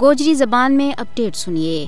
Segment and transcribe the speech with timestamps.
[0.00, 1.86] گوجری زبان میں اپڈیٹ سنیے۔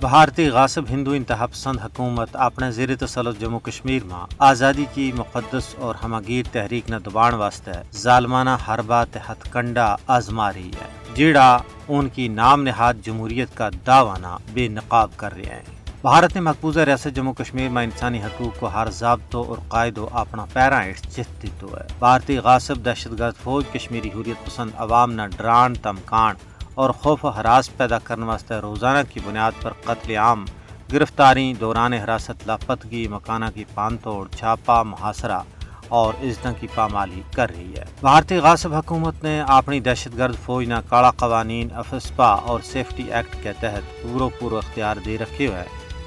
[0.00, 5.74] بھارتی غاصب ہندو انتہا پسند حکومت اپنے زیر تسلط جموں کشمیر میں آزادی کی مقدس
[5.78, 12.08] اور ہمگیر تحریک نہ دبان واسطے ظالمانہ حربہ تحت کنڈا آزما رہی ہے۔ جیڑا ان
[12.08, 17.16] کی نام نہاد جمہوریت کا دعوانا بے نقاب کر رہے ہیں۔ بھارت نے مقبوضہ ریاست
[17.16, 21.86] جموں کشمیر میں انسانی حقوق کو ہر ضابطوں اور قائدوں اپنا پیرا جت دیتو ہے۔
[21.98, 26.34] بھارتی غاصب دہشت گرد فوج کشمیری حریت پسند عوام نہ ڈران تمکان
[26.74, 30.44] اور خوف و حراس پیدا کرنے واسطے روزانہ کی بنیاد پر قتل عام،
[30.92, 35.40] گرفتاری، دوران حراست، لاپتگی، مکانہ کی پان توڑ چھاپا محاصرہ
[35.88, 40.68] اور ازدہ کی پامالی کر رہی ہے۔ بھارتی غاصب حکومت نے اپنی دہشت گرد فوج
[40.68, 45.64] نہ کالا قوانین، افسپا اور سیفٹی ایکٹ کے تحت پورو پورو اختیار دے رکھے ہوئے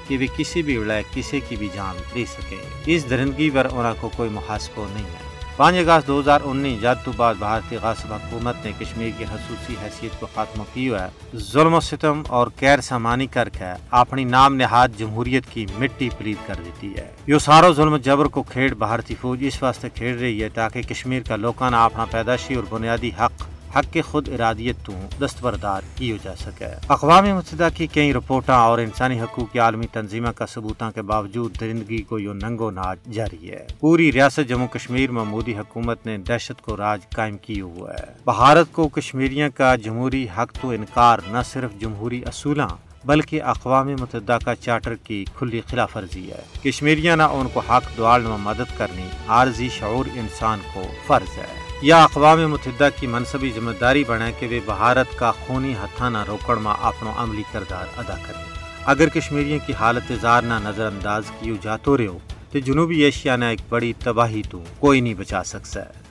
[0.08, 3.94] کہ وہ کسی بھی وڑائے کسی کی بھی جان لے سکے اس درندگی پر انہوں
[4.00, 5.27] کو کوئی محاسبہ نہیں ہے۔
[5.58, 9.74] پانچ اگست دو ہزار انیس جد تو بعد بھارتی غاصب حکومت نے کشمیر کی خصوصی
[9.82, 14.54] حیثیت کو ختم کی ہے۔ ظلم و ستم اور غیر سامانی کر کے اپنی نام
[14.54, 19.14] نہاد جمہوریت کی مٹی پلید کر دیتی ہے۔ یہ سارا ظلم جبر کو کھیڑ بھارتی
[19.20, 23.42] فوج اس واسطے کھیڑ رہی ہے تاکہ کشمیر کا لوکانہ اپنا پیداشی اور بنیادی حق
[23.76, 28.60] حق کے خود ارادیت تو دستبردار کی ہو جا سکے۔ اقوام متحدہ کی کئی رپورٹاں
[28.60, 32.98] اور انسانی حقوق کی عالمی تنظیمہ کا ثبوتوں کے باوجود درندگی کو یوں ننگو ناج
[33.12, 37.60] جاری ہے۔ پوری ریاست جموں کشمیر میں مودی حکومت نے دہشت کو راج قائم کی
[37.60, 42.68] ہوا ہے۔ بھارت کو کشمیریوں کا جمہوری حق تو انکار نہ صرف جمہوری اصولاں
[43.08, 47.96] بلکہ اقوام متحدہ کا چارٹر کی کھلی خلاف ورزی ہے۔ کشمیریاں نہ ان کو حق
[47.96, 51.46] دوال میں مدد کرنی عارضی شعور انسان کو فرض ہے۔
[51.82, 56.58] یا اقوام متحدہ کی منصبی ذمہ داری بنے کہ وہ بھارت کا خونی ہتھانہ روکڑ
[56.58, 58.42] میں اپنا عملی کردار ادا کرے
[58.84, 62.18] اگر کشمیریوں کی حالت زار نہ نظر انداز کی جاتو رہے ہو،
[62.52, 66.07] تو جنوبی ایشیا نے ایک بڑی تباہی تو کوئی نہیں بچا سکتا ہے۔